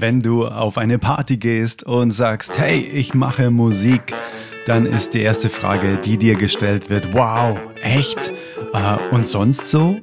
Wenn 0.00 0.22
du 0.22 0.46
auf 0.46 0.78
eine 0.78 1.00
Party 1.00 1.38
gehst 1.38 1.82
und 1.82 2.12
sagst, 2.12 2.56
hey, 2.56 2.78
ich 2.78 3.14
mache 3.14 3.50
Musik, 3.50 4.14
dann 4.64 4.86
ist 4.86 5.12
die 5.12 5.22
erste 5.22 5.50
Frage, 5.50 5.96
die 5.96 6.18
dir 6.18 6.36
gestellt 6.36 6.88
wird, 6.88 7.12
wow, 7.14 7.58
echt? 7.82 8.32
Äh, 8.72 8.96
und 9.12 9.26
sonst 9.26 9.72
so? 9.72 9.98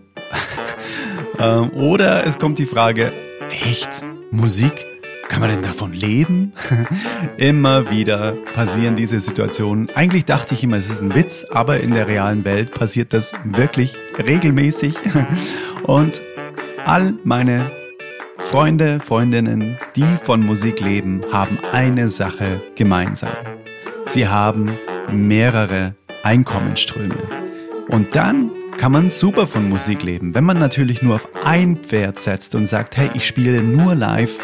ähm, 1.40 1.70
oder 1.72 2.28
es 2.28 2.38
kommt 2.38 2.60
die 2.60 2.66
Frage, 2.66 3.14
echt? 3.50 4.04
Musik? 4.32 4.86
Kann 5.30 5.40
man 5.40 5.50
denn 5.50 5.64
davon 5.64 5.94
leben? 5.94 6.52
immer 7.38 7.90
wieder 7.90 8.34
passieren 8.54 8.98
diese 8.98 9.22
Situationen. 9.22 9.90
Eigentlich 9.96 10.26
dachte 10.26 10.56
ich 10.56 10.64
immer, 10.66 10.76
es 10.76 10.90
ist 10.90 11.04
ein 11.04 11.16
Witz, 11.16 11.46
aber 11.50 11.80
in 11.80 11.94
der 11.94 12.10
realen 12.10 12.44
Welt 12.44 12.74
passiert 12.74 13.14
das 13.14 13.32
wirklich 13.46 13.94
regelmäßig. 14.18 14.96
Und 15.84 16.22
all 16.86 17.14
meine 17.24 17.72
Freunde, 18.50 19.00
Freundinnen, 19.00 19.78
die 19.96 20.06
von 20.22 20.46
Musik 20.46 20.80
leben, 20.80 21.22
haben 21.32 21.58
eine 21.72 22.10
Sache 22.10 22.62
gemeinsam. 22.76 23.32
Sie 24.06 24.28
haben 24.28 24.78
mehrere 25.12 25.96
Einkommensströme. 26.24 27.18
Und 27.90 28.16
dann 28.16 28.52
kann 28.78 28.92
man 28.92 29.10
super 29.10 29.48
von 29.48 29.68
Musik 29.68 30.04
leben. 30.04 30.36
Wenn 30.36 30.44
man 30.44 30.60
natürlich 30.60 31.02
nur 31.02 31.16
auf 31.16 31.28
ein 31.44 31.78
Pferd 31.78 32.20
setzt 32.20 32.56
und 32.56 32.70
sagt, 32.70 32.96
hey, 32.96 33.10
ich 33.16 33.26
spiele 33.26 33.64
nur 33.64 33.96
live, 33.96 34.40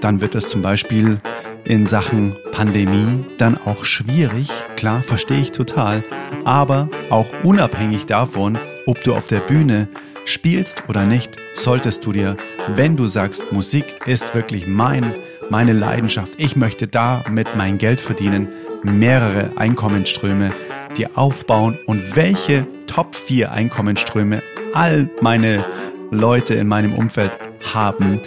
dann 0.00 0.20
wird 0.20 0.34
das 0.34 0.50
zum 0.50 0.62
Beispiel 0.62 1.18
in 1.64 1.86
Sachen 1.86 2.36
Pandemie 2.52 3.24
dann 3.38 3.56
auch 3.56 3.84
schwierig. 3.84 4.50
Klar, 4.76 5.02
verstehe 5.02 5.40
ich 5.40 5.52
total. 5.52 6.04
Aber 6.44 6.88
auch 7.10 7.26
unabhängig 7.42 8.06
davon, 8.06 8.58
ob 8.86 9.02
du 9.02 9.14
auf 9.14 9.26
der 9.26 9.40
Bühne 9.40 9.88
spielst 10.26 10.84
oder 10.88 11.04
nicht, 11.06 11.36
solltest 11.54 12.04
du 12.04 12.12
dir, 12.12 12.36
wenn 12.74 12.96
du 12.96 13.06
sagst, 13.06 13.52
Musik 13.52 13.96
ist 14.06 14.34
wirklich 14.34 14.66
mein, 14.66 15.14
meine 15.50 15.72
Leidenschaft, 15.72 16.32
ich 16.38 16.56
möchte 16.56 16.86
damit 16.86 17.48
mein 17.56 17.78
Geld 17.78 18.00
verdienen, 18.00 18.48
mehrere 18.82 19.52
Einkommensströme 19.56 20.52
dir 20.96 21.10
aufbauen 21.14 21.78
und 21.86 22.16
welche 22.16 22.66
Top 22.86 23.14
4 23.14 23.52
Einkommensströme 23.52 24.42
all 24.74 25.10
meine 25.20 25.64
Leute 26.10 26.54
in 26.54 26.68
meinem 26.68 26.94
Umfeld 26.94 27.32
haben, 27.72 28.20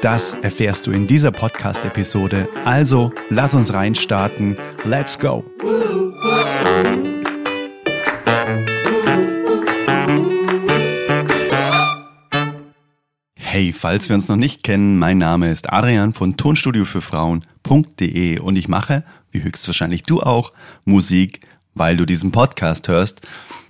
das 0.00 0.34
erfährst 0.34 0.86
du 0.86 0.92
in 0.92 1.06
dieser 1.06 1.32
Podcast-Episode. 1.32 2.48
Also 2.64 3.12
lass 3.30 3.54
uns 3.54 3.72
reinstarten. 3.72 4.56
Let's 4.84 5.18
go! 5.18 5.44
Hey, 13.58 13.72
falls 13.72 14.08
wir 14.08 14.14
uns 14.14 14.28
noch 14.28 14.36
nicht 14.36 14.62
kennen, 14.62 15.00
mein 15.00 15.18
Name 15.18 15.50
ist 15.50 15.72
Adrian 15.72 16.14
von 16.14 16.36
Tonstudio 16.36 16.84
für 16.84 17.00
Frauen.de 17.00 18.38
und 18.38 18.54
ich 18.54 18.68
mache, 18.68 19.02
wie 19.32 19.42
höchstwahrscheinlich 19.42 20.04
du 20.04 20.20
auch, 20.20 20.52
Musik, 20.84 21.40
weil 21.74 21.96
du 21.96 22.06
diesen 22.06 22.30
Podcast 22.30 22.86
hörst. 22.86 23.20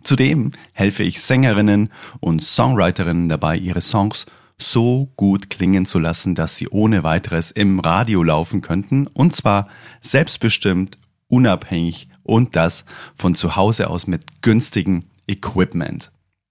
Zudem 0.03 0.53
helfe 0.75 1.05
ich 1.05 1.23
Sängerinnen 1.23 1.91
und 2.21 2.43
Songwriterinnen 2.43 3.31
dabei, 3.31 3.57
ihre 3.57 3.81
Songs 3.81 4.27
so 4.59 5.11
gut 5.17 5.49
klingen 5.49 5.87
zu 5.87 5.99
lassen, 5.99 6.35
dass 6.35 6.59
sie 6.59 6.69
ohne 6.69 7.03
weiteres 7.03 7.51
im 7.51 7.81
Radio 7.81 8.23
laufen 8.23 8.61
könnten 8.61 9.07
und 9.07 9.35
zwar 9.35 9.69
selbstbestimmt, 10.03 10.99
unabhängig 11.29 12.11
und 12.25 12.57
das 12.57 12.85
von 13.17 13.35
zu 13.35 13.57
Hause 13.57 13.89
aus 13.89 14.07
mit 14.07 14.43
günstigem 14.43 15.05
Equipment. 15.27 16.11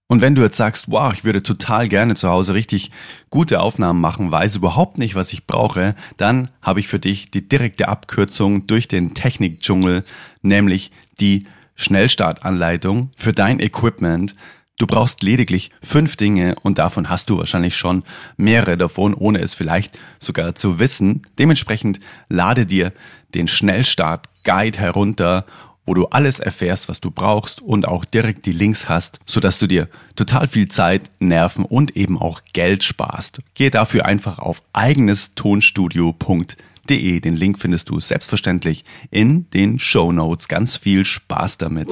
Und 0.10 0.22
wenn 0.22 0.36
du 0.36 0.42
jetzt 0.42 0.56
sagst, 0.56 0.90
wow, 0.90 1.12
ich 1.14 1.26
würde 1.26 1.44
total 1.44 1.90
gerne 1.90 2.16
zu 2.16 2.30
Hause 2.30 2.54
richtig 2.54 2.92
gute 3.30 3.60
Aufnahmen 3.60 4.00
machen, 4.00 4.32
weiß 4.32 4.56
überhaupt 4.56 4.98
nicht, 4.98 5.16
was 5.16 5.34
ich 5.34 5.46
brauche, 5.46 5.96
dann 6.16 6.50
habe 6.62 6.80
ich 6.80 6.88
für 6.88 7.00
dich 7.00 7.30
die 7.30 7.48
direkte 7.48 7.90
Abkürzung 7.90 8.68
durch 8.68 8.88
den 8.88 9.14
Technikdschungel, 9.14 10.06
nämlich 10.42 10.92
die 11.20 11.46
Schnellstartanleitung 11.76 13.12
für 13.18 13.34
dein 13.34 13.60
Equipment. 13.60 14.36
Du 14.80 14.88
brauchst 14.88 15.24
lediglich 15.24 15.72
fünf 15.82 16.16
Dinge 16.16 16.56
und 16.62 16.78
davon 16.78 17.10
hast 17.10 17.30
du 17.30 17.38
wahrscheinlich 17.38 17.76
schon 17.76 18.04
mehrere 18.38 18.78
davon, 18.78 19.14
ohne 19.14 19.40
es 19.40 19.56
vielleicht 19.56 20.00
sogar 20.20 20.56
zu 20.56 20.80
wissen. 20.80 21.24
Dementsprechend 21.38 22.00
lade 22.30 22.66
dir 22.66 22.94
den 23.34 23.50
Schnellstart 23.50 24.30
Guide 24.44 24.80
herunter 24.80 25.46
wo 25.88 25.96
du 25.96 26.06
alles 26.08 26.40
erfährst, 26.40 26.90
was 26.90 27.00
du 27.00 27.10
brauchst 27.10 27.62
und 27.62 27.88
auch 27.88 28.04
direkt 28.06 28.46
die 28.46 28.52
Links 28.52 28.88
hast, 28.88 29.20
sodass 29.26 29.58
du 29.58 29.66
dir 29.66 29.88
total 30.16 30.48
viel 30.48 30.68
Zeit, 30.68 31.10
Nerven 31.20 31.66
und 31.66 31.98
eben 31.98 32.20
auch 32.20 32.42
Geld 32.54 32.84
sparst. 32.84 33.40
Geh 33.56 33.72
dafür 33.72 34.06
einfach 34.06 34.38
auf 34.38 34.62
eigenestonstudio.de. 34.74 37.20
Den 37.20 37.36
Link 37.36 37.60
findest 37.60 37.90
du 37.90 38.00
selbstverständlich 38.00 38.86
in 39.10 39.50
den 39.52 39.80
Show 39.80 40.12
Notes. 40.12 40.48
Ganz 40.48 40.76
viel 40.76 41.06
Spaß 41.06 41.58
damit. 41.58 41.90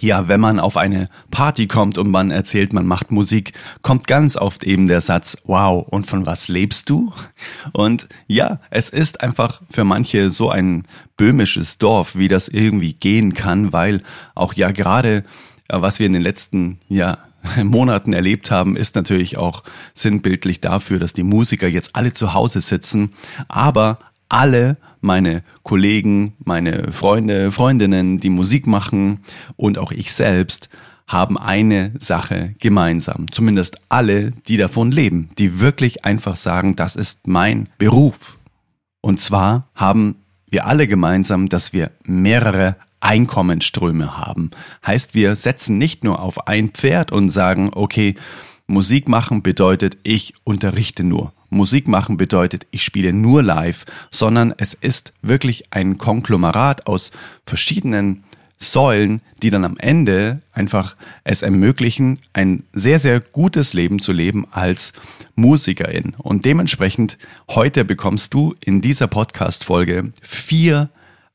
Ja, 0.00 0.28
wenn 0.28 0.40
man 0.40 0.60
auf 0.60 0.76
eine 0.76 1.08
Party 1.30 1.66
kommt 1.66 1.98
und 1.98 2.10
man 2.10 2.30
erzählt, 2.30 2.72
man 2.72 2.86
macht 2.86 3.10
Musik, 3.10 3.52
kommt 3.82 4.06
ganz 4.06 4.36
oft 4.36 4.64
eben 4.64 4.86
der 4.86 5.00
Satz, 5.00 5.36
wow, 5.44 5.86
und 5.88 6.06
von 6.06 6.26
was 6.26 6.48
lebst 6.48 6.88
du? 6.88 7.12
Und 7.72 8.08
ja, 8.26 8.60
es 8.70 8.90
ist 8.90 9.20
einfach 9.20 9.60
für 9.68 9.84
manche 9.84 10.30
so 10.30 10.50
ein 10.50 10.84
böhmisches 11.16 11.78
Dorf, 11.78 12.16
wie 12.16 12.28
das 12.28 12.48
irgendwie 12.48 12.94
gehen 12.94 13.34
kann, 13.34 13.72
weil 13.72 14.02
auch 14.34 14.54
ja 14.54 14.70
gerade, 14.70 15.24
äh, 15.68 15.80
was 15.80 15.98
wir 15.98 16.06
in 16.06 16.12
den 16.12 16.22
letzten, 16.22 16.78
ja, 16.88 17.18
Monaten 17.62 18.12
erlebt 18.12 18.50
haben, 18.50 18.76
ist 18.76 18.94
natürlich 18.94 19.36
auch 19.36 19.62
sinnbildlich 19.94 20.60
dafür, 20.60 20.98
dass 20.98 21.12
die 21.12 21.22
Musiker 21.22 21.68
jetzt 21.68 21.94
alle 21.94 22.12
zu 22.12 22.34
Hause 22.34 22.60
sitzen, 22.60 23.10
aber 23.48 23.98
alle 24.28 24.76
meine 25.00 25.42
Kollegen, 25.62 26.34
meine 26.44 26.92
Freunde, 26.92 27.52
Freundinnen, 27.52 28.18
die 28.18 28.30
Musik 28.30 28.66
machen 28.66 29.20
und 29.56 29.78
auch 29.78 29.92
ich 29.92 30.12
selbst 30.12 30.68
haben 31.06 31.38
eine 31.38 31.92
Sache 31.98 32.54
gemeinsam. 32.58 33.30
Zumindest 33.32 33.76
alle, 33.88 34.32
die 34.46 34.58
davon 34.58 34.90
leben, 34.92 35.30
die 35.38 35.58
wirklich 35.58 36.04
einfach 36.04 36.36
sagen, 36.36 36.76
das 36.76 36.96
ist 36.96 37.26
mein 37.26 37.68
Beruf. 37.78 38.36
Und 39.00 39.18
zwar 39.18 39.68
haben 39.74 40.16
wir 40.50 40.66
alle 40.66 40.86
gemeinsam, 40.86 41.48
dass 41.48 41.72
wir 41.72 41.90
mehrere 42.04 42.76
Einkommensströme 43.00 44.18
haben. 44.18 44.50
Heißt, 44.86 45.14
wir 45.14 45.34
setzen 45.36 45.78
nicht 45.78 46.04
nur 46.04 46.20
auf 46.20 46.46
ein 46.46 46.70
Pferd 46.70 47.12
und 47.12 47.30
sagen, 47.30 47.70
okay, 47.72 48.14
Musik 48.70 49.08
machen 49.08 49.42
bedeutet, 49.42 49.96
ich 50.02 50.34
unterrichte 50.44 51.02
nur. 51.02 51.32
Musik 51.48 51.88
machen 51.88 52.18
bedeutet, 52.18 52.66
ich 52.70 52.82
spiele 52.82 53.14
nur 53.14 53.42
live, 53.42 53.86
sondern 54.10 54.52
es 54.58 54.74
ist 54.74 55.14
wirklich 55.22 55.64
ein 55.70 55.96
Konglomerat 55.96 56.86
aus 56.86 57.10
verschiedenen 57.46 58.24
Säulen, 58.58 59.22
die 59.42 59.48
dann 59.48 59.64
am 59.64 59.78
Ende 59.78 60.42
einfach 60.52 60.96
es 61.24 61.40
ermöglichen, 61.40 62.18
ein 62.34 62.64
sehr, 62.74 63.00
sehr 63.00 63.20
gutes 63.20 63.72
Leben 63.72 64.00
zu 64.00 64.12
leben 64.12 64.46
als 64.50 64.92
Musikerin. 65.34 66.14
Und 66.18 66.44
dementsprechend 66.44 67.16
heute 67.48 67.86
bekommst 67.86 68.34
du 68.34 68.54
in 68.62 68.82
dieser 68.82 69.06
Podcast-Folge 69.06 70.12
vier 70.20 70.90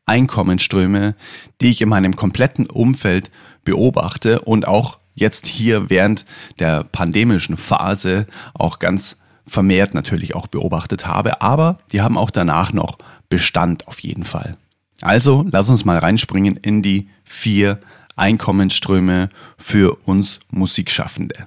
Einkommensströme, 0.06 1.16
die 1.62 1.70
ich 1.72 1.82
in 1.82 1.90
meinem 1.90 2.16
kompletten 2.16 2.68
Umfeld 2.68 3.32
beobachte 3.64 4.42
und 4.42 4.68
auch 4.68 5.00
jetzt 5.14 5.48
hier 5.48 5.90
während 5.90 6.26
der 6.60 6.84
pandemischen 6.84 7.58
Phase 7.58 8.28
auch 8.54 8.80
ganz 8.80 9.18
vermehrt 9.48 9.94
natürlich 9.94 10.36
auch 10.36 10.48
beobachtet 10.48 11.06
habe, 11.06 11.42
aber 11.42 11.80
die 11.92 12.02
haben 12.02 12.18
auch 12.18 12.32
danach 12.32 12.74
noch 12.74 12.98
Bestand 13.30 13.88
auf 13.88 14.00
jeden 14.00 14.24
Fall. 14.24 14.58
Also 15.02 15.46
lass 15.52 15.70
uns 15.70 15.86
mal 15.86 15.98
reinspringen 15.98 16.58
in 16.58 16.82
die 16.82 17.10
vier 17.24 17.80
Einkommensströme 18.16 19.30
für 19.58 19.96
uns 20.06 20.40
Musikschaffende. 20.50 21.46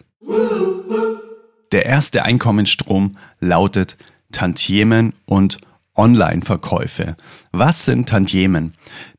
Der 1.73 1.87
erste 1.87 2.25
Einkommensstrom 2.25 3.17
lautet 3.41 3.97
Tantiemen 4.33 5.15
und 5.25 5.59
Online-Verkäufe. 5.95 7.17
Was 7.53 7.85
sind 7.85 8.09
Tantiemen? 8.09 8.75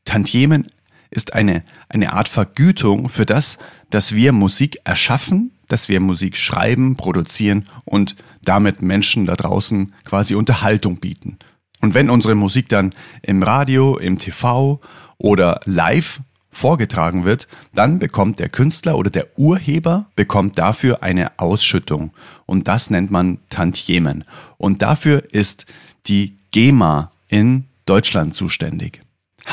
Tantiemen 0.06 0.68
ist 1.10 1.34
eine, 1.34 1.64
eine 1.90 2.14
Art 2.14 2.28
Vergütung 2.28 3.10
für 3.10 3.26
das, 3.26 3.58
dass 3.90 4.14
wir 4.14 4.32
Musik 4.34 4.80
erschaffen, 4.84 5.52
dass 5.68 5.90
wir 5.90 6.00
Musik 6.00 6.38
schreiben, 6.38 6.96
produzieren 6.96 7.66
und 7.86 8.16
damit 8.44 8.82
Menschen 8.82 9.26
da 9.26 9.36
draußen 9.36 9.94
quasi 10.06 10.36
Unterhaltung 10.36 10.98
bieten. 10.98 11.38
Und 11.82 11.94
wenn 11.94 12.10
unsere 12.10 12.36
Musik 12.36 12.70
dann 12.70 12.94
im 13.22 13.44
Radio, 13.44 13.98
im 13.98 14.18
TV 14.18 14.82
oder 15.18 15.60
live 15.66 16.22
vorgetragen 16.52 17.24
wird, 17.24 17.48
dann 17.74 18.00
bekommt 18.00 18.40
der 18.40 18.50
Künstler 18.50 18.98
oder 18.98 19.12
der 19.12 19.38
Urheber 19.38 20.08
bekommt 20.16 20.58
dafür 20.58 21.04
eine 21.04 21.38
Ausschüttung. 21.40 22.12
Und 22.46 22.68
das 22.68 22.90
nennt 22.90 23.12
man 23.12 23.38
Tantiemen. 23.50 24.24
Und 24.58 24.82
dafür 24.82 25.24
ist 25.32 25.66
die 26.08 26.38
GEMA 26.52 27.12
in 27.28 27.66
Deutschland 27.86 28.34
zuständig. 28.34 29.02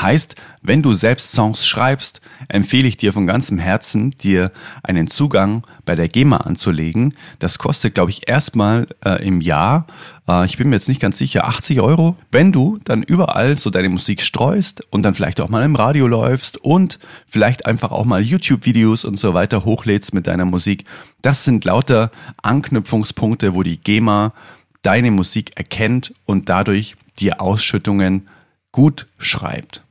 Heißt, 0.01 0.35
wenn 0.61 0.81
du 0.81 0.93
selbst 0.93 1.31
Songs 1.31 1.65
schreibst, 1.65 2.19
empfehle 2.49 2.87
ich 2.87 2.97
dir 2.97 3.13
von 3.13 3.27
ganzem 3.27 3.59
Herzen, 3.59 4.11
dir 4.11 4.51
einen 4.83 5.07
Zugang 5.07 5.63
bei 5.85 5.95
der 5.95 6.09
GEMA 6.09 6.37
anzulegen. 6.37 7.13
Das 7.39 7.59
kostet, 7.59 7.95
glaube 7.95 8.11
ich, 8.11 8.27
erstmal 8.27 8.87
äh, 9.05 9.25
im 9.25 9.39
Jahr, 9.39 9.87
äh, 10.27 10.45
ich 10.45 10.57
bin 10.57 10.69
mir 10.69 10.75
jetzt 10.75 10.89
nicht 10.89 10.99
ganz 10.99 11.17
sicher, 11.17 11.45
80 11.45 11.79
Euro. 11.79 12.17
Wenn 12.29 12.51
du 12.51 12.77
dann 12.83 13.03
überall 13.03 13.57
so 13.57 13.69
deine 13.69 13.89
Musik 13.89 14.21
streust 14.21 14.83
und 14.89 15.03
dann 15.03 15.15
vielleicht 15.15 15.39
auch 15.39 15.49
mal 15.49 15.63
im 15.63 15.75
Radio 15.75 16.07
läufst 16.07 16.57
und 16.57 16.99
vielleicht 17.27 17.65
einfach 17.65 17.91
auch 17.91 18.05
mal 18.05 18.21
YouTube-Videos 18.21 19.05
und 19.05 19.17
so 19.17 19.33
weiter 19.33 19.63
hochlädst 19.63 20.13
mit 20.13 20.27
deiner 20.27 20.45
Musik, 20.45 20.83
das 21.21 21.45
sind 21.45 21.63
lauter 21.63 22.11
Anknüpfungspunkte, 22.41 23.55
wo 23.55 23.63
die 23.63 23.77
GEMA 23.77 24.33
deine 24.81 25.11
Musik 25.11 25.57
erkennt 25.57 26.13
und 26.25 26.49
dadurch 26.49 26.95
dir 27.17 27.41
Ausschüttungen 27.41 28.27
gut 28.75 29.07
schreibt. 29.17 29.85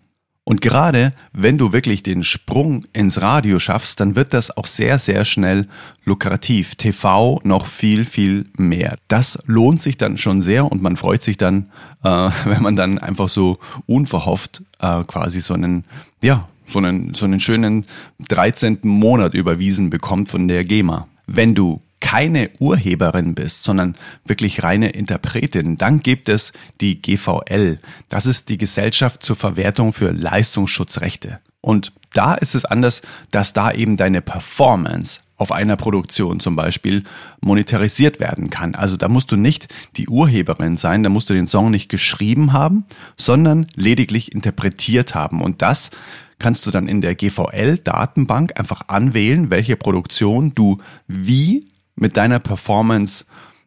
Und 0.47 0.61
gerade 0.61 1.15
wenn 1.33 1.57
du 1.57 1.73
wirklich 1.73 2.03
den 2.03 2.23
Sprung 2.23 2.85
ins 2.93 3.23
Radio 3.23 3.59
schaffst, 3.59 3.99
dann 3.99 4.15
wird 4.15 4.35
das 4.35 4.55
auch 4.55 4.67
sehr, 4.67 4.99
sehr 4.99 5.25
schnell 5.25 5.69
lukrativ. 6.05 6.75
TV 6.75 7.41
noch 7.45 7.65
viel, 7.67 8.05
viel 8.05 8.45
mehr. 8.59 8.99
Das 9.09 9.39
lohnt 9.47 9.81
sich 9.81 9.97
dann 9.97 10.19
schon 10.19 10.43
sehr 10.43 10.71
und 10.71 10.83
man 10.83 10.99
freut 10.99 11.23
sich 11.23 11.39
dann, 11.39 11.71
äh, 12.03 12.09
wenn 12.45 12.63
man 12.63 12.77
dann 12.77 12.99
einfach 12.99 13.31
so 13.31 13.59
unverhofft 13.87 14.63
äh, 14.81 15.03
quasi 15.05 15.41
so 15.41 15.55
einen, 15.55 15.85
ja, 16.23 16.47
so 16.67 16.79
einen, 16.79 17.15
so 17.15 17.25
einen 17.25 17.41
schönen 17.41 17.87
13. 18.29 18.81
Monat 18.83 19.33
überwiesen 19.33 19.89
bekommt 19.89 20.31
von 20.31 20.47
der 20.47 20.63
GEMA. 20.65 21.09
Wenn 21.27 21.55
du 21.55 21.81
keine 22.01 22.51
Urheberin 22.59 23.35
bist, 23.35 23.63
sondern 23.63 23.97
wirklich 24.25 24.63
reine 24.63 24.91
Interpretin, 24.91 25.77
dann 25.77 26.01
gibt 26.01 26.29
es 26.29 26.53
die 26.81 27.01
GVL. 27.01 27.79
Das 28.09 28.27
ist 28.27 28.49
die 28.49 28.59
Gesellschaft 28.59 29.23
zur 29.23 29.37
Verwertung 29.37 29.93
für 29.93 30.11
Leistungsschutzrechte. 30.11 31.41
Und 31.61 31.93
da 32.13 32.35
ist 32.35 32.55
es 32.55 32.65
anders, 32.65 33.03
dass 33.31 33.55
da 33.55 33.73
eben 33.73 33.97
deine 33.97 34.21
Performance 34.21 35.21
auf 35.37 35.51
einer 35.51 35.77
Produktion 35.77 36.39
zum 36.41 36.57
Beispiel 36.57 37.05
monetarisiert 37.41 38.21
werden 38.21 38.51
kann. 38.51 38.75
Also 38.75 38.97
da 38.97 39.09
musst 39.09 39.33
du 39.33 39.37
nicht 39.37 39.69
die 39.97 40.09
Urheberin 40.09 40.77
sein, 40.77 41.03
da 41.03 41.11
musst 41.11 41.29
du 41.31 41.35
den 41.35 41.47
Song 41.47 41.71
nicht 41.71 41.89
geschrieben 41.89 42.53
haben, 42.53 42.85
sondern 43.17 43.67
lediglich 43.75 44.33
interpretiert 44.33 45.15
haben. 45.15 45.43
Und 45.43 45.61
das 45.63 45.91
kannst 46.39 46.67
du 46.67 46.71
dann 46.71 46.87
in 46.89 47.01
der 47.01 47.15
GVL-Datenbank 47.15 48.59
einfach 48.59 48.83
anwählen, 48.89 49.51
welche 49.51 49.77
Produktion 49.77 50.55
du 50.55 50.79
wie 51.09 51.67
mit 51.97 52.17
deiner 52.17 52.39
Performance 52.39 53.25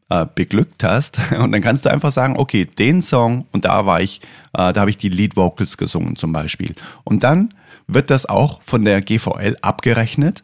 äh, 0.10 0.26
beglückt 0.34 0.84
hast. 0.84 1.20
Und 1.38 1.52
dann 1.52 1.62
kannst 1.62 1.86
du 1.86 1.92
einfach 1.92 2.12
sagen, 2.12 2.38
okay, 2.38 2.66
den 2.66 3.02
Song 3.02 3.46
und 3.52 3.66
da 3.66 3.86
war 3.86 4.02
ich, 4.02 4.22
äh, 4.54 4.74
da 4.74 4.82
habe 4.82 4.90
ich 4.90 4.98
die 4.98 5.10
Lead 5.10 5.36
Vocals 5.36 5.78
gesungen 5.78 6.16
zum 6.16 6.32
Beispiel. 6.32 6.76
Und 7.04 7.24
dann 7.24 7.54
wird 7.88 8.10
das 8.10 8.26
auch 8.26 8.62
von 8.62 8.84
der 8.86 9.02
GVL 9.02 9.58
abgerechnet, 9.62 10.44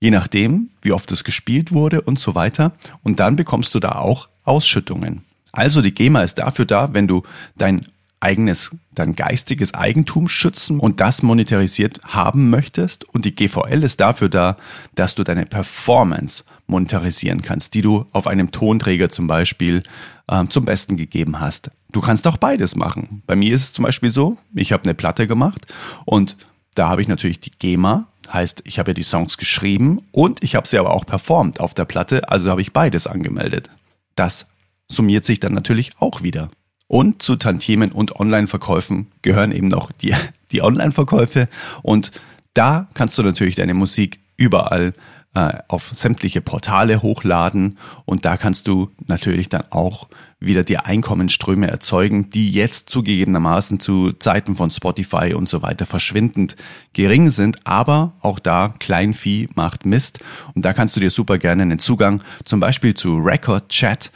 je 0.00 0.10
nachdem, 0.10 0.70
wie 0.82 0.92
oft 0.92 1.10
es 1.12 1.24
gespielt 1.24 1.72
wurde 1.72 2.00
und 2.02 2.18
so 2.18 2.34
weiter. 2.34 2.72
Und 3.02 3.20
dann 3.20 3.36
bekommst 3.36 3.74
du 3.74 3.80
da 3.80 3.92
auch 3.92 4.28
Ausschüttungen. 4.44 5.24
Also 5.52 5.82
die 5.82 5.92
GEMA 5.92 6.22
ist 6.22 6.38
dafür 6.38 6.64
da, 6.64 6.94
wenn 6.94 7.06
du 7.06 7.22
dein 7.56 7.86
eigenes, 8.22 8.70
dein 8.94 9.14
geistiges 9.14 9.74
Eigentum 9.74 10.28
schützen 10.28 10.78
und 10.78 11.00
das 11.00 11.22
monetarisiert 11.22 12.00
haben 12.04 12.50
möchtest. 12.50 13.04
Und 13.04 13.24
die 13.24 13.34
GVL 13.34 13.82
ist 13.82 14.00
dafür 14.00 14.28
da, 14.28 14.56
dass 14.94 15.14
du 15.14 15.24
deine 15.24 15.46
Performance 15.46 16.44
monetarisieren 16.66 17.42
kannst, 17.42 17.74
die 17.74 17.82
du 17.82 18.06
auf 18.12 18.26
einem 18.26 18.52
Tonträger 18.52 19.08
zum 19.08 19.26
Beispiel 19.26 19.82
ähm, 20.30 20.50
zum 20.50 20.64
Besten 20.64 20.96
gegeben 20.96 21.40
hast. 21.40 21.70
Du 21.90 22.00
kannst 22.00 22.26
auch 22.26 22.36
beides 22.36 22.76
machen. 22.76 23.22
Bei 23.26 23.36
mir 23.36 23.54
ist 23.54 23.62
es 23.62 23.72
zum 23.72 23.84
Beispiel 23.84 24.10
so, 24.10 24.38
ich 24.54 24.72
habe 24.72 24.84
eine 24.84 24.94
Platte 24.94 25.26
gemacht 25.26 25.66
und 26.04 26.36
da 26.74 26.88
habe 26.88 27.02
ich 27.02 27.08
natürlich 27.08 27.40
die 27.40 27.50
GEMA, 27.50 28.06
heißt, 28.32 28.62
ich 28.64 28.78
habe 28.78 28.92
ja 28.92 28.94
die 28.94 29.02
Songs 29.02 29.36
geschrieben 29.36 30.00
und 30.10 30.42
ich 30.42 30.54
habe 30.54 30.66
sie 30.66 30.78
aber 30.78 30.92
auch 30.92 31.04
performt 31.04 31.60
auf 31.60 31.74
der 31.74 31.84
Platte, 31.84 32.30
also 32.30 32.50
habe 32.50 32.62
ich 32.62 32.72
beides 32.72 33.06
angemeldet. 33.06 33.68
Das 34.14 34.46
summiert 34.88 35.24
sich 35.24 35.40
dann 35.40 35.52
natürlich 35.52 35.92
auch 35.98 36.22
wieder. 36.22 36.48
Und 36.92 37.22
zu 37.22 37.36
Tantiemen 37.36 37.90
und 37.90 38.16
Online-Verkäufen 38.20 39.06
gehören 39.22 39.50
eben 39.52 39.68
noch 39.68 39.92
die, 39.92 40.14
die 40.50 40.60
Online-Verkäufe. 40.60 41.48
Und 41.80 42.12
da 42.52 42.86
kannst 42.92 43.16
du 43.16 43.22
natürlich 43.22 43.54
deine 43.54 43.72
Musik 43.72 44.20
überall 44.36 44.92
äh, 45.34 45.58
auf 45.68 45.90
sämtliche 45.94 46.40
Portale 46.40 47.02
hochladen. 47.02 47.78
Und 48.04 48.24
da 48.24 48.36
kannst 48.36 48.68
du 48.68 48.90
natürlich 49.06 49.48
dann 49.48 49.64
auch 49.70 50.08
wieder 50.40 50.64
die 50.64 50.78
Einkommensströme 50.78 51.68
erzeugen, 51.68 52.30
die 52.30 52.50
jetzt 52.50 52.90
zugegebenermaßen 52.90 53.80
zu 53.80 54.12
Zeiten 54.12 54.56
von 54.56 54.70
Spotify 54.70 55.34
und 55.34 55.48
so 55.48 55.62
weiter 55.62 55.86
verschwindend 55.86 56.56
gering 56.92 57.30
sind. 57.30 57.66
Aber 57.66 58.12
auch 58.20 58.38
da 58.38 58.74
Kleinvieh 58.78 59.48
macht 59.54 59.86
Mist. 59.86 60.18
Und 60.54 60.64
da 60.64 60.72
kannst 60.72 60.96
du 60.96 61.00
dir 61.00 61.10
super 61.10 61.38
gerne 61.38 61.62
einen 61.62 61.78
Zugang 61.78 62.22
zum 62.44 62.60
Beispiel 62.60 62.94
zu 62.94 63.18
Record 63.18 63.68
Chat 63.68 64.12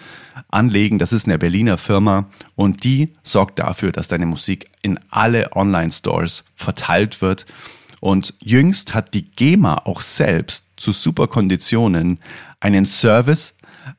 anlegen. 0.49 0.99
Das 0.99 1.12
ist 1.12 1.27
eine 1.27 1.39
Berliner 1.39 1.79
Firma 1.79 2.27
und 2.55 2.85
die 2.85 3.15
sorgt 3.23 3.59
dafür, 3.59 3.93
dass 3.93 4.09
deine 4.09 4.27
Musik 4.27 4.71
in 4.83 5.01
alle 5.11 5.55
Online-Stores 5.57 6.45
verteilt 6.55 7.23
wird. 7.23 7.47
Und 8.06 8.35
jüngst 8.38 8.94
hat 8.94 9.14
die 9.14 9.25
GEMA 9.32 9.82
auch 9.85 10.00
selbst 10.00 10.67
zu 10.76 10.93
super 10.93 11.26
Konditionen 11.26 12.20
einen 12.61 12.87
Service 12.87 13.56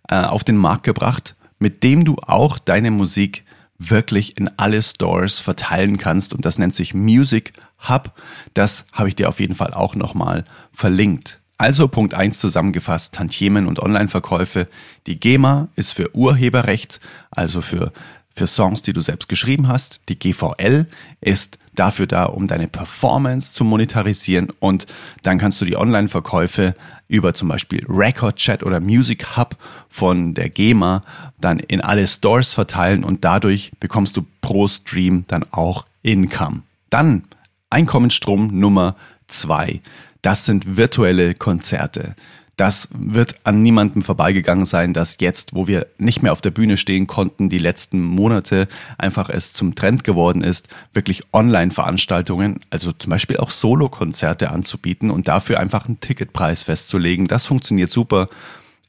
äh, 0.08 0.16
auf 0.16 0.46
den 0.46 0.56
Markt 0.56 0.84
gebracht, 0.84 1.36
mit 1.60 1.84
dem 1.84 2.06
du 2.06 2.16
auch 2.26 2.58
deine 2.58 2.90
Musik 2.90 3.44
wirklich 3.78 4.38
in 4.38 4.50
alle 4.56 4.82
Stores 4.82 5.42
verteilen 5.42 5.98
kannst. 5.98 6.34
Und 6.34 6.46
das 6.46 6.58
nennt 6.58 6.74
sich 6.74 6.94
Music 6.94 7.52
Hub. 7.90 8.14
Das 8.54 8.86
habe 8.94 9.10
ich 9.10 9.18
dir 9.18 9.28
auf 9.28 9.42
jeden 9.42 9.56
Fall 9.56 9.74
auch 9.74 9.94
nochmal 9.94 10.46
verlinkt. 10.72 11.42
Also 11.58 11.90
Punkt 11.90 12.14
1 12.14 12.40
zusammengefasst, 12.40 13.14
Tantiemen 13.14 13.68
und 13.68 13.80
Online-Verkäufe. 13.80 14.70
Die 15.06 15.20
GEMA 15.20 15.68
ist 15.76 15.92
für 15.92 16.16
Urheberrecht, 16.16 17.02
also 17.32 17.60
für, 17.60 17.92
für 18.38 18.48
Songs, 18.48 18.82
die 18.82 18.94
du 18.94 19.02
selbst 19.02 19.30
geschrieben 19.30 19.68
hast. 19.68 20.00
Die 20.10 20.18
GVL 20.18 20.88
ist 21.22 21.58
dafür 21.76 22.08
da, 22.08 22.26
um 22.26 22.48
deine 22.48 22.68
Performance 22.68 23.54
zu 23.54 23.64
monetarisieren 23.64 24.50
und 24.60 24.86
dann 25.24 25.38
kannst 25.38 25.60
du 25.62 25.66
die 25.66 25.78
Online-Verkäufe 25.78 26.76
über 27.08 27.34
zum 27.34 27.48
Beispiel 27.48 27.86
Record 27.88 28.36
Chat 28.38 28.64
oder 28.64 28.80
Music 28.80 29.38
Hub 29.38 29.56
von 29.90 30.34
der 30.34 30.50
GEMA 30.50 31.02
dann 31.40 31.60
in 31.60 31.82
alle 31.82 32.06
Stores 32.06 32.54
verteilen 32.54 33.04
und 33.04 33.24
dadurch 33.24 33.72
bekommst 33.80 34.18
du 34.18 34.26
pro 34.42 34.68
Stream 34.68 35.26
dann 35.28 35.46
auch 35.52 35.86
Income. 36.02 36.64
Dann 36.90 37.24
Einkommensstrom 37.70 38.60
Nummer 38.60 38.96
zwei 39.28 39.82
das 40.28 40.46
sind 40.46 40.78
virtuelle 40.78 41.36
Konzerte. 41.36 42.14
Das 42.58 42.90
wird 42.92 43.36
an 43.44 43.62
niemandem 43.62 44.02
vorbeigegangen 44.02 44.66
sein, 44.66 44.94
dass 44.94 45.18
jetzt, 45.20 45.54
wo 45.54 45.68
wir 45.68 45.86
nicht 46.00 46.24
mehr 46.24 46.32
auf 46.32 46.42
der 46.42 46.50
Bühne 46.50 46.76
stehen 46.76 47.06
konnten, 47.06 47.50
die 47.50 47.60
letzten 47.60 48.02
Monate 48.02 48.68
einfach 48.98 49.30
es 49.30 49.54
zum 49.54 49.76
Trend 49.76 50.04
geworden 50.04 50.44
ist, 50.44 50.68
wirklich 50.92 51.22
Online-Veranstaltungen, 51.34 52.60
also 52.72 52.92
zum 52.92 53.12
Beispiel 53.12 53.38
auch 53.38 53.52
Solo-Konzerte 53.52 54.50
anzubieten 54.50 55.12
und 55.12 55.28
dafür 55.28 55.60
einfach 55.60 55.86
einen 55.86 56.00
Ticketpreis 56.00 56.64
festzulegen. 56.64 57.28
Das 57.28 57.46
funktioniert 57.46 57.92
super 57.92 58.28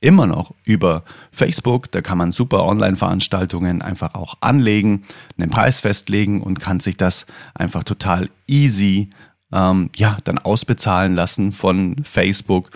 immer 0.01 0.27
noch 0.27 0.55
über 0.65 1.05
Facebook. 1.31 1.91
Da 1.91 2.01
kann 2.01 2.17
man 2.17 2.33
super 2.33 2.65
Online-Veranstaltungen 2.65 3.83
einfach 3.83 4.15
auch 4.15 4.37
anlegen, 4.41 5.05
einen 5.37 5.51
Preis 5.51 5.81
festlegen 5.81 6.41
und 6.41 6.59
kann 6.59 6.81
sich 6.81 6.97
das 6.97 7.27
einfach 7.55 7.85
total 7.85 8.31
easy 8.47 9.11
ähm, 9.53 9.91
ja, 9.97 10.17
dann 10.25 10.39
ausbezahlen 10.39 11.15
lassen 11.15 11.53
von 11.53 11.97
Facebook 12.05 12.71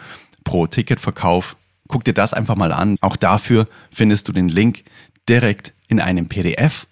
pro 0.45 0.67
Ticketverkauf. 0.67 1.57
Guck 1.89 2.05
dir 2.05 2.15
das 2.15 2.35
einfach 2.35 2.57
mal 2.57 2.73
an. 2.73 2.97
Auch 3.01 3.17
dafür 3.17 3.67
findest 3.91 4.29
du 4.29 4.33
den 4.33 4.49
Link 4.49 4.85
direkt 5.29 5.73
in 5.89 6.01
einem 6.01 6.29
PDF. 6.29 6.87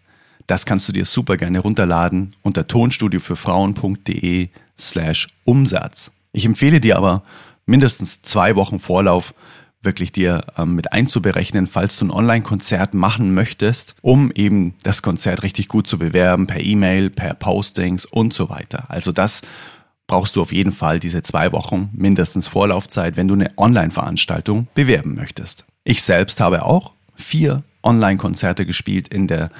Das 0.46 0.66
kannst 0.66 0.88
du 0.88 0.92
dir 0.92 1.04
super 1.04 1.36
gerne 1.36 1.60
runterladen 1.60 2.34
unter 2.42 2.66
tonstudiofürfrauen.de 2.66 4.48
slash 4.78 5.28
Umsatz. 5.44 6.10
Ich 6.32 6.44
empfehle 6.44 6.80
dir 6.80 6.96
aber 6.96 7.22
mindestens 7.66 8.22
zwei 8.22 8.56
Wochen 8.56 8.78
Vorlauf 8.78 9.34
wirklich 9.82 10.12
dir 10.12 10.42
ähm, 10.58 10.74
mit 10.74 10.92
einzuberechnen, 10.92 11.66
falls 11.66 11.98
du 11.98 12.06
ein 12.06 12.10
Online-Konzert 12.10 12.94
machen 12.94 13.32
möchtest, 13.32 13.94
um 14.02 14.30
eben 14.32 14.74
das 14.82 15.02
Konzert 15.02 15.42
richtig 15.42 15.68
gut 15.68 15.86
zu 15.86 15.98
bewerben, 15.98 16.46
per 16.46 16.60
E-Mail, 16.60 17.10
per 17.10 17.34
Postings 17.34 18.04
und 18.04 18.34
so 18.34 18.50
weiter. 18.50 18.84
Also 18.88 19.12
das 19.12 19.42
brauchst 20.10 20.34
du 20.34 20.42
auf 20.42 20.50
jeden 20.50 20.72
Fall 20.72 20.98
diese 20.98 21.22
zwei 21.22 21.52
Wochen 21.52 21.88
mindestens 21.92 22.48
Vorlaufzeit, 22.48 23.16
wenn 23.16 23.28
du 23.28 23.34
eine 23.34 23.56
Online-Veranstaltung 23.56 24.66
bewerben 24.74 25.14
möchtest. 25.14 25.66
Ich 25.84 26.02
selbst 26.02 26.40
habe 26.40 26.64
auch 26.64 26.94
vier 27.14 27.62
Online-Konzerte 27.84 28.66
gespielt 28.66 29.06
in 29.06 29.28
der 29.28 29.52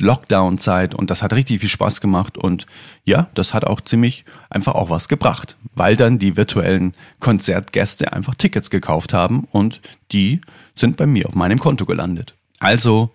Lockdown-Zeit 0.00 0.92
und 0.92 1.08
das 1.08 1.22
hat 1.22 1.32
richtig 1.32 1.60
viel 1.60 1.68
Spaß 1.68 2.00
gemacht 2.00 2.36
und 2.36 2.66
ja, 3.04 3.28
das 3.34 3.54
hat 3.54 3.64
auch 3.64 3.80
ziemlich 3.80 4.24
einfach 4.50 4.74
auch 4.74 4.90
was 4.90 5.06
gebracht, 5.06 5.56
weil 5.72 5.94
dann 5.94 6.18
die 6.18 6.36
virtuellen 6.36 6.94
Konzertgäste 7.20 8.12
einfach 8.12 8.34
Tickets 8.34 8.70
gekauft 8.70 9.12
haben 9.12 9.46
und 9.52 9.80
die 10.10 10.40
sind 10.74 10.96
bei 10.96 11.06
mir 11.06 11.28
auf 11.28 11.36
meinem 11.36 11.60
Konto 11.60 11.86
gelandet. 11.86 12.34
Also 12.58 13.10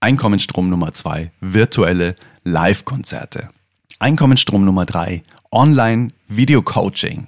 Einkommensstrom 0.00 0.68
Nummer 0.68 0.92
zwei, 0.92 1.30
virtuelle 1.40 2.16
Live-Konzerte. 2.42 3.50
Einkommensstrom 4.00 4.64
Nummer 4.64 4.86
drei, 4.86 5.22
Online-Video-Coaching. 5.52 7.26